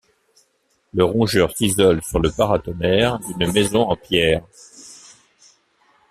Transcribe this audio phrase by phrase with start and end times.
[0.95, 4.43] Le rongeur s'isole sur le paratonnerre d'une maison en pierre.